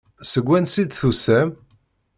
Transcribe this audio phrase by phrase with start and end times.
[0.31, 1.49] Seg wansi i d-tusam?